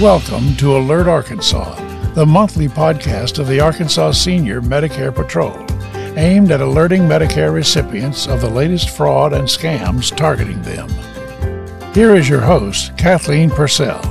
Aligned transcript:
Welcome 0.00 0.54
to 0.56 0.76
Alert 0.76 1.08
Arkansas, 1.08 1.74
the 2.12 2.26
monthly 2.26 2.68
podcast 2.68 3.38
of 3.38 3.46
the 3.48 3.60
Arkansas 3.60 4.10
Senior 4.10 4.60
Medicare 4.60 5.12
Patrol, 5.14 5.56
aimed 6.18 6.50
at 6.50 6.60
alerting 6.60 7.04
Medicare 7.04 7.50
recipients 7.50 8.28
of 8.28 8.42
the 8.42 8.50
latest 8.50 8.90
fraud 8.90 9.32
and 9.32 9.44
scams 9.44 10.14
targeting 10.14 10.60
them. 10.60 10.90
Here 11.94 12.14
is 12.14 12.28
your 12.28 12.42
host, 12.42 12.94
Kathleen 12.98 13.48
Purcell, 13.48 14.02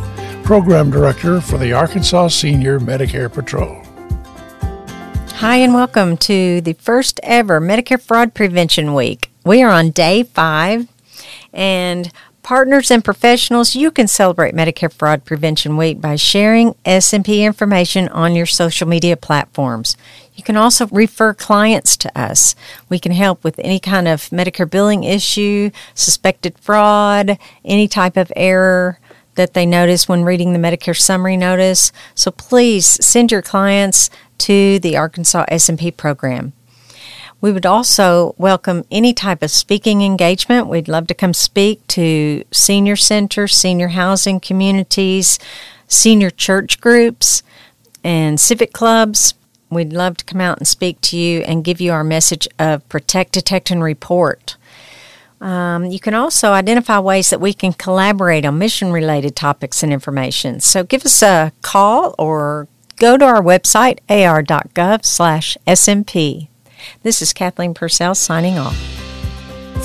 Program 0.43 0.90
Director 0.90 1.40
for 1.40 1.60
the 1.60 1.74
Arkansas 1.74 2.29
Senior 2.29 2.79
Medicare 2.79 3.31
Patrol. 3.31 3.83
Hi, 5.36 5.58
and 5.58 5.76
welcome 5.76 6.17
to 6.17 6.62
the 6.62 6.74
first 6.74 7.20
ever 7.22 7.62
Medicare 7.62 8.02
Fraud 8.02 8.33
Prevention 8.33 8.96
Week. 8.96 9.29
We 9.46 9.62
are 9.62 9.70
on 9.70 9.92
day 9.92 10.24
five, 10.24 10.88
and 11.54 12.12
Partners 12.46 12.91
and 12.91 13.03
professionals, 13.03 13.73
you 13.73 13.89
can 13.89 14.07
celebrate 14.07 14.53
Medicare 14.53 14.93
Fraud 14.93 15.25
Prevention 15.25 15.78
Week 15.78 15.99
by 15.99 16.16
sharing 16.16 16.75
SMP 16.85 17.43
information 17.43 18.07
on 18.09 18.35
your 18.35 18.45
social 18.45 18.87
media 18.87 19.17
platforms. 19.17 19.97
You 20.35 20.43
can 20.43 20.55
also 20.55 20.85
refer 20.89 21.34
clients 21.34 21.97
to 21.97 22.15
us. 22.15 22.55
We 22.87 22.99
can 22.99 23.13
help 23.13 23.43
with 23.43 23.57
any 23.57 23.79
kind 23.79 24.07
of 24.07 24.29
Medicare 24.29 24.70
billing 24.70 25.03
issue, 25.03 25.71
suspected 25.95 26.59
fraud, 26.59 27.39
any 27.65 27.87
type 27.87 28.15
of 28.15 28.31
error 28.35 28.99
that 29.34 29.55
they 29.55 29.65
notice 29.65 30.07
when 30.07 30.23
reading 30.23 30.53
the 30.53 30.59
Medicare 30.59 30.95
summary 30.95 31.37
notice. 31.37 31.91
So 32.13 32.29
please 32.29 32.85
send 33.03 33.31
your 33.31 33.41
clients 33.41 34.12
to 34.37 34.77
the 34.77 34.95
Arkansas 34.95 35.45
SMP 35.49 35.98
program. 35.98 36.53
We 37.41 37.52
would 37.52 37.66
also 37.66 38.34
welcome 38.38 38.85
any 38.89 39.13
type 39.13 39.43
of 39.43 39.52
speaking 39.52 40.02
engagement. 40.02 40.67
We'd 40.67 40.88
love 40.88 41.07
to 41.07 41.13
come 41.13 41.34
speak 41.34 41.85
to 41.88 42.43
senior 42.52 42.95
centers, 42.95 43.55
senior 43.55 43.89
housing 43.89 44.39
communities, 44.39 45.38
senior 45.88 46.29
church 46.29 46.81
groups, 46.81 47.43
and 48.03 48.40
civic 48.40 48.73
clubs. 48.73 49.34
We'd 49.70 49.93
love 49.93 50.18
to 50.18 50.26
come 50.26 50.41
out 50.41 50.57
and 50.57 50.68
speak 50.68 51.01
to 51.01 51.18
you 51.18 51.41
and 51.41 51.63
give 51.63 51.82
you 51.82 51.91
our 51.91 52.04
message 52.04 52.48
of 52.57 52.87
protect, 52.90 53.34
detect, 53.34 53.71
and 53.71 53.84
report. 53.84 54.57
Um, 55.41 55.85
you 55.85 55.99
can 55.99 56.13
also 56.13 56.52
identify 56.54 56.99
ways 56.99 57.29
that 57.29 57.41
we 57.41 57.54
can 57.54 57.74
collaborate 57.74 58.46
on 58.46 58.57
mission 58.57 58.91
related 58.91 59.35
topics 59.35 59.84
and 59.84 59.91
information. 59.91 60.59
So 60.62 60.84
give 60.84 61.05
us 61.05 61.21
a 61.21 61.52
call 61.62 62.15
or 62.18 62.68
go 62.96 63.18
to 63.18 63.26
our 63.26 63.41
website, 63.41 63.99
ar.gov 64.09 65.06
slash 65.06 65.58
SMP. 65.68 66.48
This 67.03 67.22
is 67.22 67.33
Kathleen 67.33 67.73
Purcell 67.73 68.16
signing 68.16 68.58
off. 68.58 68.78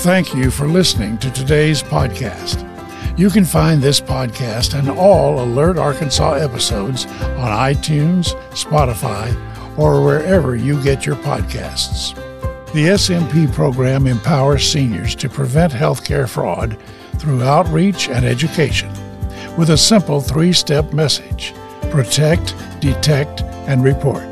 Thank 0.01 0.33
you 0.33 0.49
for 0.49 0.67
listening 0.67 1.17
to 1.19 1.31
today's 1.31 1.83
podcast. 1.83 2.67
You 3.19 3.29
can 3.29 3.45
find 3.45 3.81
this 3.81 3.99
podcast 3.99 4.77
and 4.77 4.89
all 4.89 5.43
Alert 5.43 5.77
Arkansas 5.77 6.33
episodes 6.33 7.05
on 7.05 7.51
iTunes, 7.51 8.33
Spotify, 8.51 9.29
or 9.77 10.03
wherever 10.03 10.55
you 10.55 10.81
get 10.81 11.05
your 11.05 11.17
podcasts. 11.17 12.15
The 12.73 12.87
SMP 12.87 13.51
program 13.53 14.07
empowers 14.07 14.69
seniors 14.69 15.13
to 15.15 15.29
prevent 15.29 15.73
healthcare 15.73 16.27
fraud 16.27 16.77
through 17.17 17.43
outreach 17.43 18.07
and 18.07 18.25
education 18.25 18.89
with 19.57 19.71
a 19.71 19.77
simple 19.77 20.21
three 20.21 20.53
step 20.53 20.93
message 20.93 21.53
protect, 21.91 22.55
detect, 22.79 23.41
and 23.67 23.83
report. 23.83 24.30